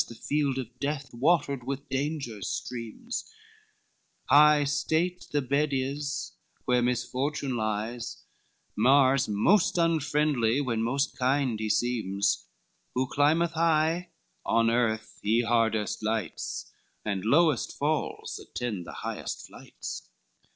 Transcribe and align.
The 0.09 0.15
field 0.15 0.57
of 0.57 0.79
death, 0.79 1.13
watered 1.13 1.63
with 1.67 1.87
danger's 1.87 2.49
streams; 2.49 3.23
High 4.31 4.63
state, 4.63 5.27
the 5.31 5.43
bed 5.43 5.69
is 5.73 6.31
where 6.65 6.81
misfortune 6.81 7.55
lies, 7.55 8.23
Mars 8.75 9.27
most 9.29 9.77
unfriendly, 9.77 10.59
when 10.59 10.81
most 10.81 11.15
kind 11.19 11.59
he 11.59 11.69
seems, 11.69 12.47
Who 12.95 13.05
climbeth 13.13 13.51
high, 13.51 14.09
on 14.43 14.71
earth 14.71 15.19
he 15.21 15.41
hardest 15.43 16.01
lights, 16.01 16.71
And 17.05 17.23
lowest 17.23 17.77
falls 17.77 18.39
attend 18.39 18.87
the 18.87 18.93
highest 19.05 19.45
flights. 19.45 20.09